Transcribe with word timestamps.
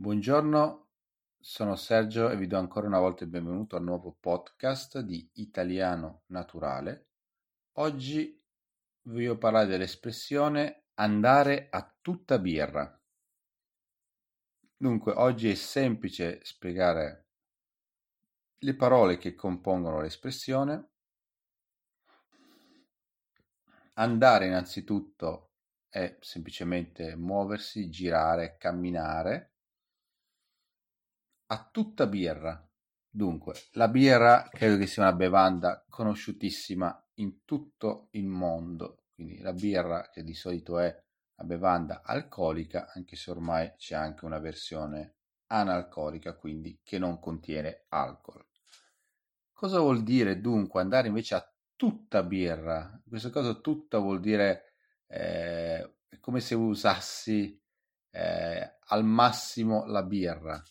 Buongiorno, 0.00 0.88
sono 1.38 1.76
Sergio 1.76 2.30
e 2.30 2.36
vi 2.38 2.46
do 2.46 2.56
ancora 2.56 2.86
una 2.86 2.98
volta 2.98 3.24
il 3.24 3.28
benvenuto 3.28 3.76
al 3.76 3.82
nuovo 3.82 4.16
podcast 4.18 5.00
di 5.00 5.28
Italiano 5.34 6.22
Naturale. 6.28 7.08
Oggi 7.72 8.42
voglio 9.02 9.36
parlare 9.36 9.66
dell'espressione 9.66 10.84
andare 10.94 11.68
a 11.68 11.94
tutta 12.00 12.38
birra. 12.38 12.98
Dunque, 14.74 15.12
oggi 15.12 15.50
è 15.50 15.54
semplice 15.54 16.40
spiegare 16.44 17.26
le 18.56 18.74
parole 18.74 19.18
che 19.18 19.34
compongono 19.34 20.00
l'espressione. 20.00 20.92
Andare 23.96 24.46
innanzitutto 24.46 25.50
è 25.90 26.16
semplicemente 26.20 27.16
muoversi, 27.16 27.90
girare, 27.90 28.56
camminare 28.56 29.49
a 31.52 31.68
tutta 31.70 32.06
birra. 32.06 32.64
Dunque, 33.08 33.54
la 33.72 33.88
birra 33.88 34.48
credo 34.50 34.76
che 34.76 34.86
sia 34.86 35.02
una 35.02 35.12
bevanda 35.12 35.84
conosciutissima 35.88 37.08
in 37.14 37.44
tutto 37.44 38.08
il 38.12 38.26
mondo, 38.26 39.06
quindi 39.12 39.38
la 39.38 39.52
birra 39.52 40.08
che 40.10 40.22
di 40.22 40.34
solito 40.34 40.78
è 40.78 40.96
una 41.36 41.48
bevanda 41.48 42.02
alcolica, 42.04 42.90
anche 42.94 43.16
se 43.16 43.30
ormai 43.32 43.72
c'è 43.76 43.96
anche 43.96 44.24
una 44.24 44.38
versione 44.38 45.16
analcolica, 45.46 46.36
quindi 46.36 46.78
che 46.84 46.98
non 46.98 47.18
contiene 47.18 47.84
alcol. 47.88 48.46
Cosa 49.52 49.80
vuol 49.80 50.04
dire 50.04 50.40
dunque 50.40 50.80
andare 50.80 51.08
invece 51.08 51.34
a 51.34 51.52
tutta 51.74 52.22
birra? 52.22 52.90
In 52.92 53.08
questo 53.08 53.30
caso 53.30 53.60
tutta 53.60 53.98
vuol 53.98 54.20
dire 54.20 54.74
eh, 55.08 55.96
come 56.20 56.38
se 56.38 56.54
usassi 56.54 57.60
eh, 58.10 58.78
al 58.86 59.04
massimo 59.04 59.84
la 59.86 60.04
birra. 60.04 60.62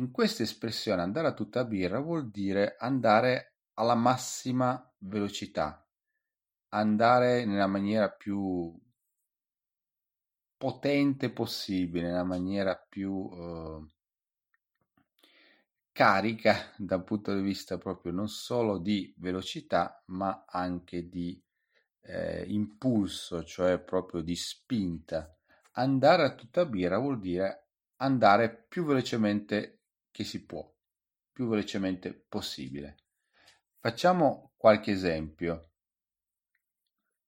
In 0.00 0.12
questa 0.12 0.42
espressione 0.42 1.02
andare 1.02 1.28
a 1.28 1.34
tutta 1.34 1.62
birra 1.62 2.00
vuol 2.00 2.30
dire 2.30 2.76
andare 2.78 3.56
alla 3.74 3.94
massima 3.94 4.82
velocità, 5.00 5.86
andare 6.70 7.44
nella 7.44 7.66
maniera 7.66 8.08
più 8.08 8.74
potente 10.56 11.30
possibile, 11.30 12.06
nella 12.06 12.24
maniera 12.24 12.76
più 12.76 13.28
eh, 13.30 13.86
carica 15.92 16.72
dal 16.78 17.04
punto 17.04 17.34
di 17.34 17.42
vista 17.42 17.76
proprio 17.76 18.10
non 18.10 18.28
solo 18.28 18.78
di 18.78 19.14
velocità, 19.18 20.02
ma 20.06 20.46
anche 20.48 21.10
di 21.10 21.38
eh, 22.04 22.44
impulso, 22.46 23.44
cioè 23.44 23.78
proprio 23.78 24.22
di 24.22 24.34
spinta. 24.34 25.36
Andare 25.72 26.22
a 26.24 26.34
tutta 26.34 26.64
birra 26.64 26.96
vuol 26.96 27.20
dire 27.20 27.66
andare 27.96 28.64
più 28.66 28.86
velocemente 28.86 29.79
che 30.10 30.24
si 30.24 30.44
può, 30.44 30.72
più 31.32 31.48
velocemente 31.48 32.12
possibile. 32.12 32.96
Facciamo 33.78 34.52
qualche 34.56 34.90
esempio, 34.90 35.70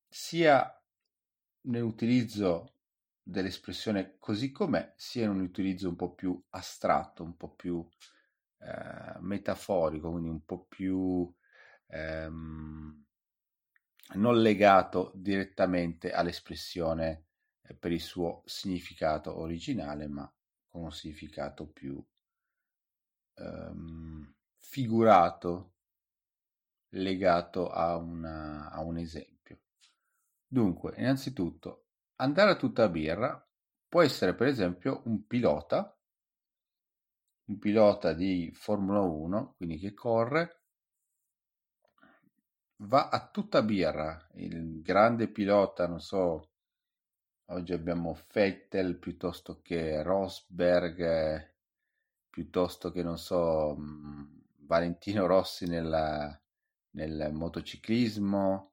sia 0.08 0.70
nell'utilizzo 1.62 2.74
dell'espressione 3.22 4.16
così 4.18 4.50
com'è, 4.50 4.92
sia 4.96 5.24
in 5.24 5.30
un 5.30 5.40
utilizzo 5.40 5.88
un 5.88 5.96
po' 5.96 6.14
più 6.14 6.40
astratto, 6.50 7.22
un 7.22 7.36
po' 7.36 7.54
più 7.54 7.86
eh, 8.58 9.18
metaforico, 9.20 10.10
quindi 10.10 10.28
un 10.28 10.44
po' 10.44 10.66
più 10.66 11.32
ehm, 11.86 13.04
non 14.14 14.40
legato 14.40 15.12
direttamente 15.14 16.12
all'espressione 16.12 17.26
eh, 17.62 17.74
per 17.74 17.92
il 17.92 18.00
suo 18.00 18.42
significato 18.44 19.38
originale, 19.38 20.08
ma 20.08 20.30
con 20.68 20.82
un 20.82 20.92
significato 20.92 21.66
più 21.68 22.04
ehm, 23.42 24.34
figurato 24.58 25.72
legato 26.90 27.70
a, 27.70 27.96
una, 27.96 28.70
a 28.70 28.80
un 28.80 28.98
esempio. 28.98 29.60
Dunque, 30.46 30.94
innanzitutto, 30.96 31.86
andare 32.16 32.50
a 32.50 32.56
tutta 32.56 32.88
birra 32.88 33.46
può 33.88 34.02
essere 34.02 34.34
per 34.34 34.46
esempio 34.46 35.02
un 35.06 35.26
pilota, 35.26 35.96
un 37.44 37.58
pilota 37.58 38.12
di 38.12 38.50
Formula 38.54 39.00
1, 39.00 39.54
quindi 39.56 39.78
che 39.78 39.94
corre, 39.94 40.60
va 42.84 43.08
a 43.08 43.28
tutta 43.28 43.62
birra, 43.62 44.28
il 44.34 44.82
grande 44.82 45.28
pilota, 45.28 45.86
non 45.86 46.00
so, 46.00 46.50
oggi 47.46 47.72
abbiamo 47.72 48.18
Vettel 48.32 48.96
piuttosto 48.98 49.60
che 49.62 50.02
Rosberg, 50.02 51.51
piuttosto 52.32 52.90
che, 52.90 53.02
non 53.02 53.18
so, 53.18 53.76
mm, 53.78 54.22
Valentino 54.60 55.26
Rossi 55.26 55.66
nella, 55.66 56.34
nel 56.92 57.30
motociclismo, 57.32 58.72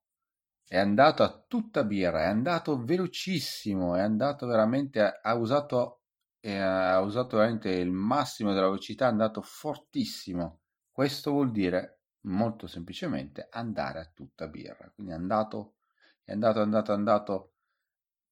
è 0.66 0.78
andato 0.78 1.24
a 1.24 1.44
tutta 1.46 1.84
birra, 1.84 2.22
è 2.22 2.28
andato 2.28 2.82
velocissimo, 2.82 3.96
è 3.96 4.02
andato 4.02 4.48
veramente, 4.48 5.02
ha 5.22 5.34
usato, 5.36 6.04
ha 6.42 7.02
usato 7.02 7.36
veramente 7.36 7.70
il 7.70 7.92
massimo 7.92 8.54
della 8.54 8.68
velocità, 8.68 9.08
è 9.08 9.10
andato 9.10 9.42
fortissimo. 9.42 10.62
Questo 10.90 11.32
vuol 11.32 11.52
dire 11.52 12.04
molto 12.22 12.66
semplicemente 12.68 13.48
andare 13.52 14.00
a 14.00 14.10
tutta 14.14 14.48
birra. 14.48 14.90
Quindi 14.96 15.12
è 15.12 15.16
andato, 15.16 15.76
è 16.24 16.32
andato, 16.32 16.60
è 16.60 16.62
andato, 16.64 16.92
è 16.92 16.96
andato 16.96 17.54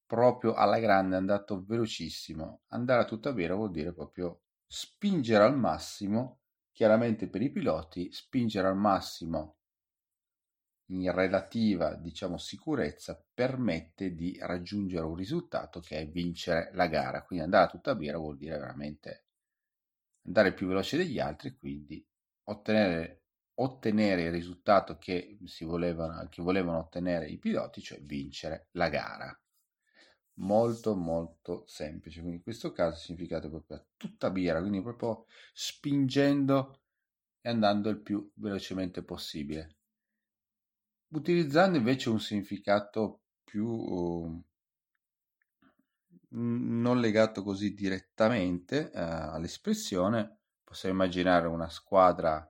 proprio 0.06 0.54
alla 0.54 0.80
grande, 0.80 1.16
è 1.16 1.20
andato 1.20 1.66
velocissimo. 1.66 2.62
Andare 2.68 3.02
a 3.02 3.06
tutta 3.06 3.34
birra 3.34 3.56
vuol 3.56 3.72
dire 3.72 3.92
proprio 3.94 4.44
spingere 4.68 5.44
al 5.44 5.58
massimo, 5.58 6.42
chiaramente 6.72 7.28
per 7.28 7.42
i 7.42 7.50
piloti, 7.50 8.12
spingere 8.12 8.68
al 8.68 8.78
massimo 8.78 9.58
in 10.90 11.12
relativa 11.12 11.96
diciamo 11.96 12.38
sicurezza 12.38 13.22
permette 13.34 14.14
di 14.14 14.38
raggiungere 14.40 15.06
un 15.06 15.16
risultato 15.16 15.80
che 15.80 15.98
è 16.00 16.08
vincere 16.08 16.72
la 16.74 16.88
gara. 16.88 17.24
Quindi 17.24 17.46
andare 17.46 17.66
a 17.66 17.70
tutta 17.70 17.96
birra 17.96 18.18
vuol 18.18 18.38
dire 18.38 18.58
veramente 18.58 19.26
andare 20.26 20.54
più 20.54 20.68
veloce 20.68 20.98
degli 20.98 21.20
altri 21.20 21.56
quindi 21.58 22.06
ottenere, 22.50 23.24
ottenere 23.56 24.24
il 24.24 24.32
risultato 24.32 24.98
che 24.98 25.38
si 25.46 25.64
volevano, 25.66 26.28
che 26.30 26.42
volevano 26.42 26.80
ottenere 26.80 27.28
i 27.28 27.38
piloti 27.38 27.82
cioè 27.82 28.02
vincere 28.02 28.68
la 28.72 28.90
gara 28.90 29.38
molto 30.38 30.96
molto 30.96 31.64
semplice. 31.68 32.20
Quindi 32.20 32.38
in 32.38 32.44
questo 32.44 32.72
caso 32.72 32.96
il 32.96 33.02
significato 33.02 33.48
è 33.48 33.50
proprio 33.50 33.78
a 33.78 33.86
tutta 33.96 34.30
birra 34.30 34.60
quindi 34.60 34.82
proprio 34.82 35.26
spingendo 35.54 36.82
e 37.42 37.50
andando 37.50 37.90
il 37.90 38.02
più 38.02 38.30
velocemente 38.36 39.04
possibile. 39.04 39.76
Utilizzando 41.10 41.78
invece 41.78 42.10
un 42.10 42.20
significato 42.20 43.22
più 43.44 43.66
uh, 43.66 44.44
non 46.30 47.00
legato 47.00 47.44
così 47.44 47.74
direttamente 47.74 48.92
uh, 48.94 48.98
all'espressione 49.00 50.40
possiamo 50.64 50.96
immaginare 50.96 51.48
una 51.48 51.70
squadra 51.70 52.46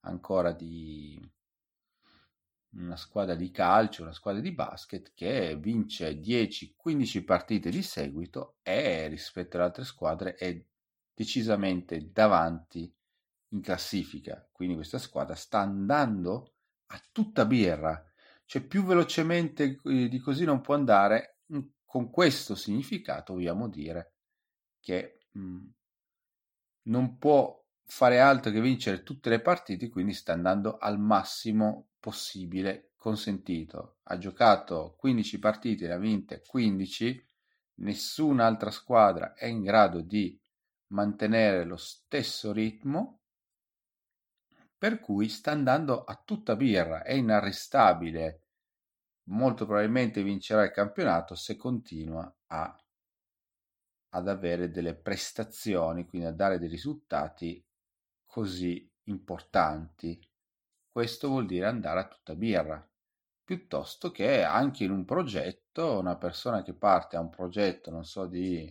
ancora 0.00 0.50
di 0.52 1.20
una 2.72 2.96
squadra 2.96 3.34
di 3.34 3.50
calcio, 3.50 4.02
una 4.02 4.12
squadra 4.12 4.40
di 4.40 4.52
basket 4.52 5.12
che 5.14 5.56
vince 5.56 6.20
10-15 6.20 7.24
partite 7.24 7.70
di 7.70 7.82
seguito 7.82 8.58
e 8.62 9.08
rispetto 9.08 9.56
alle 9.56 9.66
altre 9.66 9.84
squadre 9.84 10.34
è 10.34 10.62
decisamente 11.12 12.10
davanti 12.12 12.92
in 13.52 13.60
classifica. 13.60 14.46
Quindi 14.52 14.76
questa 14.76 14.98
squadra 14.98 15.34
sta 15.34 15.60
andando 15.60 16.54
a 16.86 17.02
tutta 17.10 17.44
birra, 17.44 18.02
cioè 18.44 18.62
più 18.62 18.84
velocemente 18.84 19.80
eh, 19.84 20.08
di 20.08 20.18
così 20.18 20.44
non 20.44 20.60
può 20.60 20.74
andare. 20.74 21.38
Con 21.84 22.08
questo 22.10 22.54
significato 22.54 23.32
vogliamo 23.32 23.68
dire 23.68 24.14
che 24.78 25.26
mh, 25.32 25.40
mm, 25.40 25.66
non 26.82 27.18
può 27.18 27.59
fare 27.90 28.20
altro 28.20 28.52
che 28.52 28.60
vincere 28.60 29.02
tutte 29.02 29.28
le 29.28 29.40
partite, 29.40 29.88
quindi 29.88 30.12
sta 30.12 30.32
andando 30.32 30.78
al 30.78 31.00
massimo 31.00 31.88
possibile 31.98 32.92
consentito. 32.94 33.96
Ha 34.04 34.16
giocato 34.16 34.94
15 34.96 35.38
partite, 35.40 35.88
ne 35.88 35.94
ha 35.94 35.98
vinte 35.98 36.40
15, 36.46 37.26
nessun'altra 37.80 38.70
squadra 38.70 39.34
è 39.34 39.46
in 39.46 39.62
grado 39.62 40.02
di 40.02 40.40
mantenere 40.92 41.64
lo 41.64 41.76
stesso 41.76 42.52
ritmo, 42.52 43.22
per 44.78 45.00
cui 45.00 45.28
sta 45.28 45.50
andando 45.50 46.04
a 46.04 46.14
tutta 46.24 46.54
birra, 46.54 47.02
è 47.02 47.14
inarrestabile. 47.14 48.44
Molto 49.30 49.66
probabilmente 49.66 50.22
vincerà 50.22 50.62
il 50.62 50.70
campionato 50.70 51.34
se 51.34 51.56
continua 51.56 52.32
a, 52.46 52.84
ad 54.10 54.28
avere 54.28 54.70
delle 54.70 54.94
prestazioni, 54.94 56.06
quindi 56.06 56.28
a 56.28 56.32
dare 56.32 56.60
dei 56.60 56.68
risultati 56.68 57.62
così 58.30 58.88
importanti. 59.04 60.18
Questo 60.90 61.28
vuol 61.28 61.46
dire 61.46 61.66
andare 61.66 62.00
a 62.00 62.08
tutta 62.08 62.34
birra, 62.36 62.88
piuttosto 63.44 64.10
che 64.10 64.42
anche 64.42 64.84
in 64.84 64.90
un 64.92 65.04
progetto, 65.04 65.98
una 65.98 66.16
persona 66.16 66.62
che 66.62 66.74
parte 66.74 67.16
a 67.16 67.20
un 67.20 67.30
progetto, 67.30 67.90
non 67.90 68.04
so, 68.04 68.26
di 68.26 68.70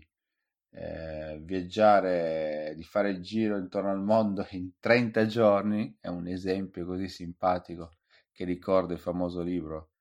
eh, 0.72 1.40
viaggiare, 1.42 2.74
di 2.76 2.84
fare 2.84 3.10
il 3.12 3.22
giro 3.22 3.58
intorno 3.58 3.90
al 3.92 4.02
mondo 4.02 4.46
in 4.52 4.72
30 4.80 5.26
giorni, 5.26 5.98
è 6.00 6.08
un 6.08 6.28
esempio 6.28 6.86
così 6.86 7.08
simpatico 7.08 7.92
che 8.32 8.46
ricorda 8.46 8.94
il 8.94 9.00
famoso 9.00 9.42
libro 9.42 9.92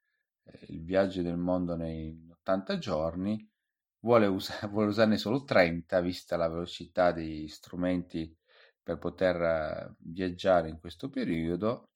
eh, 0.44 0.66
Il 0.68 0.84
viaggio 0.84 1.22
del 1.22 1.36
mondo 1.36 1.74
nei 1.76 2.26
80 2.30 2.78
giorni, 2.78 3.48
vuole, 4.00 4.26
us- 4.26 4.66
vuole 4.70 4.88
usarne 4.88 5.16
solo 5.18 5.44
30, 5.44 6.00
vista 6.00 6.36
la 6.36 6.48
velocità 6.48 7.12
degli 7.12 7.48
strumenti 7.48 8.37
per 8.88 8.96
poter 8.96 9.36
uh, 9.38 9.94
viaggiare 9.98 10.70
in 10.70 10.80
questo 10.80 11.10
periodo, 11.10 11.90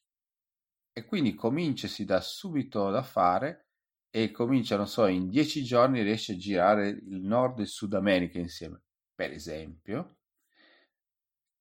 e 0.92 1.06
quindi 1.06 1.34
comincia, 1.34 1.88
si 1.88 2.04
dà 2.04 2.20
subito 2.20 2.90
da 2.90 3.02
fare 3.02 3.68
e 4.10 4.30
comincia, 4.30 4.76
non 4.76 4.86
so, 4.86 5.06
in 5.06 5.30
10 5.30 5.64
giorni 5.64 6.02
riesce 6.02 6.32
a 6.32 6.36
girare 6.36 6.88
il 6.88 7.22
Nord 7.22 7.60
e 7.60 7.62
il 7.62 7.68
Sud 7.68 7.94
America 7.94 8.38
insieme 8.38 8.82
per 9.14 9.32
esempio, 9.32 10.18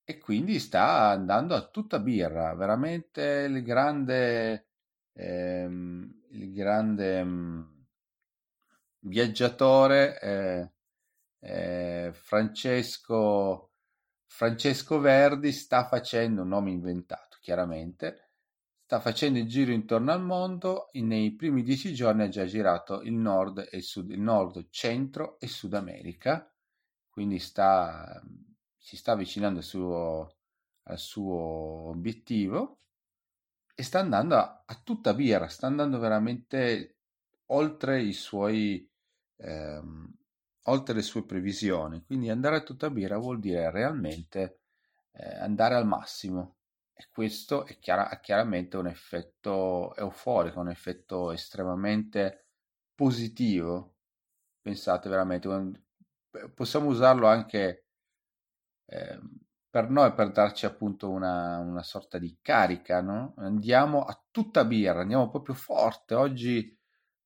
e 0.04 0.18
quindi 0.18 0.60
sta 0.60 1.12
andando 1.12 1.56
a 1.56 1.66
tutta 1.66 2.00
birra, 2.00 2.54
veramente 2.54 3.22
il 3.50 3.63
grande, 3.63 4.68
ehm, 5.13 6.24
il 6.31 6.51
grande 6.51 7.24
mm, 7.24 7.62
viaggiatore 9.06 10.19
eh, 10.19 10.72
eh, 11.39 12.12
Francesco, 12.13 13.70
Francesco 14.33 15.00
Verdi 15.00 15.51
sta 15.51 15.88
facendo 15.88 16.42
un 16.42 16.48
nome 16.48 16.72
inventato, 16.72 17.38
chiaramente, 17.42 18.30
sta 18.83 19.00
facendo 19.00 19.39
il 19.39 19.48
giro 19.48 19.72
intorno 19.72 20.12
al 20.12 20.22
mondo, 20.22 20.89
nei 20.94 21.36
primi 21.36 21.63
dieci 21.63 21.94
giorni 21.94 22.24
ha 22.24 22.30
già 22.30 22.45
girato 22.45 23.01
il 23.01 23.13
nord 23.13 23.68
e 23.69 23.78
il 23.78 23.83
sud, 23.83 24.10
il 24.10 24.22
nord, 24.22 24.68
centro 24.69 25.39
e 25.39 25.48
Sud 25.48 25.74
America 25.74 26.51
quindi 27.12 27.39
sta, 27.39 28.24
si 28.78 28.95
sta 28.95 29.12
avvicinando 29.12 29.60
al 29.60 29.66
suo, 29.66 30.36
al 30.84 30.98
suo 30.98 31.89
obiettivo 31.89 32.80
e 33.75 33.84
sta 33.84 34.00
andando 34.00 34.36
a, 34.36 34.63
a, 34.66 34.81
tutta 34.81 35.13
birra, 35.13 35.48
sta 35.50 35.68
andando 35.68 36.00
veramente 36.00 37.00
oltre 37.48 38.01
i 38.01 38.13
suoi 38.13 38.89
ehm, 39.36 40.13
oltre 40.66 40.96
le 40.96 41.02
sue 41.02 41.25
previsioni. 41.25 42.04
Quindi 42.06 42.30
andare 42.30 42.58
a 42.58 42.63
tutta 42.63 42.90
birra 42.90 43.18
vuol 43.18 43.40
dire 43.40 43.69
realmente 43.72 44.60
eh, 45.13 45.38
andare 45.40 45.75
al 45.75 45.86
massimo. 45.88 46.58
E 46.94 47.08
questo 47.12 47.66
è 47.66 47.80
chiara, 47.80 48.10
ha 48.10 48.19
chiaramente 48.19 48.78
un 48.78 48.88
effetto 48.88 49.96
euforico, 49.96 50.60
un 50.60 50.69
effetto 50.69 51.31
estremamente 51.31 52.48
positivo. 52.94 53.96
Pensate 54.62 55.10
veramente, 55.10 55.50
possiamo 56.54 56.90
usarlo 56.90 57.28
anche 57.28 57.86
eh, 58.86 59.19
per 59.72 59.90
noi 59.90 60.13
per 60.13 60.31
darci 60.31 60.66
appunto 60.66 61.10
una, 61.10 61.60
una 61.60 61.81
sorta 61.81 62.18
di 62.18 62.38
carica, 62.42 63.02
no? 63.02 63.34
Andiamo 63.38 64.04
a 64.04 64.22
tutta 64.30 64.66
birra, 64.66 65.00
andiamo 65.02 65.30
proprio 65.30 65.56
forte. 65.56 66.13
Oggi 66.13 66.78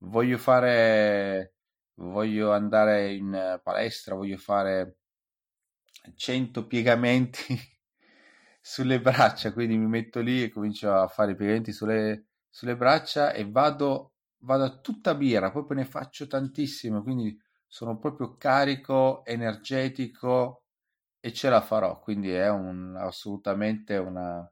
voglio 0.04 0.38
fare, 0.38 1.55
voglio 1.96 2.52
andare 2.52 3.14
in 3.14 3.60
palestra, 3.64 4.16
voglio 4.16 4.38
fare 4.38 4.98
100 6.16 6.68
piegamenti 6.68 7.56
sulle 8.62 9.00
braccia, 9.02 9.54
quindi 9.54 9.78
mi 9.78 9.88
metto 9.88 10.22
lì 10.22 10.44
e 10.44 10.50
comincio 10.50 10.94
a 10.94 11.08
fare 11.08 11.32
i 11.32 11.36
piegamenti 11.36 11.72
sulle, 11.72 12.28
sulle 12.50 12.76
braccia 12.76 13.32
e 13.34 13.50
vado, 13.50 14.14
vado 14.40 14.64
a 14.64 14.80
tutta 14.80 15.16
birra, 15.16 15.52
proprio 15.52 15.78
ne 15.78 15.86
faccio 15.86 16.28
tantissimo, 16.28 17.02
quindi 17.04 17.38
sono 17.68 17.98
proprio 17.98 18.38
carico, 18.38 19.26
energetico 19.26 20.64
e 21.20 21.34
ce 21.34 21.50
la 21.50 21.62
farò, 21.62 22.00
quindi 22.00 22.32
è 22.32 22.50
un, 22.50 22.96
assolutamente 22.96 23.98
una, 23.98 24.50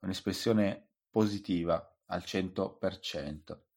un'espressione 0.00 0.88
positiva 1.10 1.96
al 2.06 2.22
100%. 2.24 3.69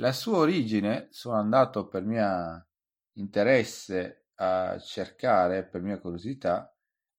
La 0.00 0.12
sua 0.12 0.38
origine, 0.38 1.08
sono 1.10 1.36
andato 1.36 1.88
per 1.88 2.04
mio 2.04 2.66
interesse 3.14 4.26
a 4.36 4.78
cercare, 4.78 5.64
per 5.64 5.82
mia 5.82 5.98
curiosità, 5.98 6.72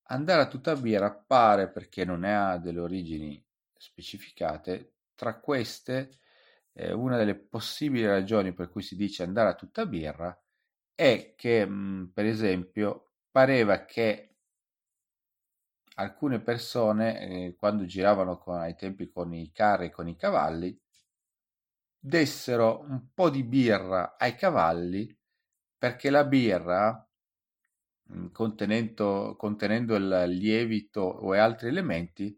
andare 0.03 0.41
a 0.43 0.47
tutta 0.47 0.75
birra 0.77 1.13
pare 1.13 1.69
perché 1.69 2.05
non 2.05 2.23
ha 2.23 2.57
delle 2.57 2.79
origini 2.79 3.45
specificate, 3.75 4.93
tra 5.15 5.39
queste 5.41 6.19
eh, 6.71 6.93
una 6.93 7.17
delle 7.17 7.35
possibili 7.35 8.05
ragioni 8.05 8.53
per 8.53 8.69
cui 8.69 8.81
si 8.81 8.95
dice 8.95 9.23
andare 9.23 9.49
a 9.49 9.55
tutta 9.55 9.85
birra 9.85 10.41
è 10.95 11.33
che, 11.35 11.65
mhmm, 11.65 12.11
per 12.13 12.25
esempio, 12.25 13.11
pareva 13.29 13.83
che 13.83 14.35
alcune 15.95 16.39
persone, 16.39 17.19
eh, 17.47 17.55
quando 17.57 17.83
giravano 17.85 18.37
con, 18.37 18.55
ai 18.57 18.75
tempi 18.75 19.09
con 19.09 19.33
i 19.33 19.51
carri 19.51 19.87
e 19.87 19.91
con 19.91 20.07
i 20.07 20.15
cavalli, 20.15 20.79
dessero 21.99 22.79
un 22.87 23.13
po' 23.13 23.29
di 23.29 23.43
birra 23.43 24.15
ai 24.17 24.35
cavalli 24.35 25.15
perché 25.77 26.09
la 26.09 26.25
birra, 26.25 27.07
mhmm, 28.09 28.31
contenendo, 28.31 29.35
contenendo 29.37 29.95
il 29.95 30.25
lievito 30.27 31.01
o 31.01 31.31
altri 31.33 31.69
elementi, 31.69 32.37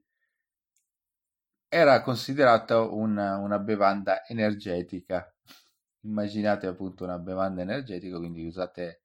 era 1.67 2.01
considerata 2.01 2.81
una, 2.81 3.37
una 3.37 3.59
bevanda 3.59 4.25
energetica. 4.27 5.33
Immaginate 6.01 6.67
appunto 6.67 7.03
una 7.03 7.19
bevanda 7.19 7.61
energetica, 7.61 8.17
quindi 8.17 8.45
usate 8.45 9.03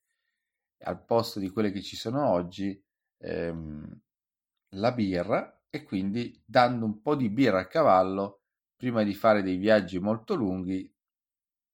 al 0.84 1.04
posto 1.04 1.38
di 1.38 1.50
quelle 1.50 1.70
che 1.70 1.82
ci 1.82 1.96
sono 1.96 2.28
oggi 2.28 2.82
ehm, 3.18 4.00
la 4.76 4.92
birra 4.92 5.62
e 5.70 5.82
quindi 5.84 6.42
dando 6.44 6.84
un 6.84 7.02
po' 7.02 7.14
di 7.16 7.30
birra 7.30 7.58
al 7.60 7.68
cavallo 7.68 8.42
prima 8.76 9.02
di 9.02 9.14
fare 9.14 9.42
dei 9.42 9.56
viaggi 9.56 9.98
molto 9.98 10.34
lunghi, 10.34 10.92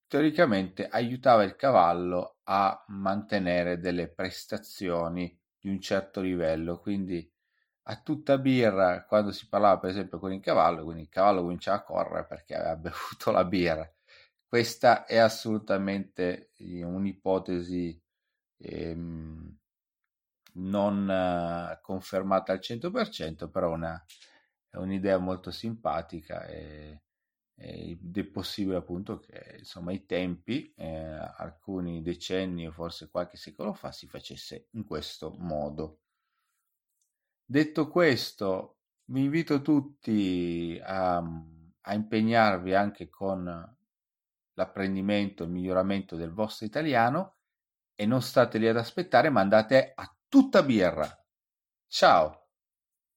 teoricamente 0.07 0.87
aiutava 0.87 1.43
il 1.43 1.55
cavallo 1.55 2.37
a 2.43 2.85
mantenere 2.87 3.79
delle 3.79 4.09
prestazioni 4.09 5.37
di 5.59 5.69
un 5.69 5.79
certo 5.81 6.21
livello, 6.21 6.79
quindi 6.79 7.29
a 7.87 8.01
tutta 8.01 8.37
birra 8.37 9.05
quando 9.05 9.31
si 9.31 9.47
parlava 9.47 9.79
per 9.79 9.89
esempio 9.89 10.19
con 10.19 10.31
il 10.31 10.39
cavallo, 10.39 10.83
quindi 10.83 11.03
il 11.03 11.09
cavallo 11.09 11.41
cominciava 11.41 11.77
a 11.77 11.83
correre 11.83 12.25
perché 12.25 12.55
aveva 12.55 12.75
bevuto 12.77 13.31
la 13.31 13.43
birra. 13.45 13.91
Questa 14.45 15.05
è 15.05 15.17
assolutamente 15.17 16.51
eh, 16.57 16.83
un'ipotesi 16.83 17.99
ehm, 18.57 19.57
non 20.55 21.07
uh, 21.07 21.81
confermata 21.81 22.51
al 22.53 22.59
100%, 22.59 23.49
però 23.49 23.71
una, 23.71 24.03
è 24.73 24.77
un'idea 24.77 25.19
molto 25.19 25.51
simpatica 25.51 26.47
e, 26.47 27.03
ed 27.55 28.17
è 28.17 28.23
possibile 28.25 28.77
appunto 28.77 29.19
che 29.19 29.57
insomma 29.59 29.91
i 29.91 30.05
tempi, 30.05 30.73
eh, 30.75 30.87
alcuni 31.37 32.01
decenni 32.01 32.65
o 32.65 32.71
forse 32.71 33.11
qualche 33.11 33.37
secolo 33.37 33.73
fa, 33.73 33.91
si 33.91 34.07
facesse 34.07 34.69
in 34.71 34.83
questo 34.83 35.35
modo. 35.37 35.99
Detto 37.45 37.87
questo, 37.87 38.79
vi 39.11 39.25
invito 39.25 39.61
tutti 39.61 40.79
a, 40.83 41.17
a 41.17 41.93
impegnarvi 41.93 42.73
anche 42.73 43.09
con 43.09 43.77
l'apprendimento, 44.55 45.43
il 45.43 45.51
miglioramento 45.51 46.15
del 46.15 46.31
vostro 46.31 46.65
italiano 46.65 47.35
e 47.93 48.07
non 48.07 48.23
state 48.23 48.57
lì 48.57 48.67
ad 48.67 48.77
aspettare, 48.77 49.29
ma 49.29 49.41
andate 49.41 49.91
a 49.93 50.15
tutta 50.27 50.63
birra. 50.63 51.07
Ciao! 51.87 52.42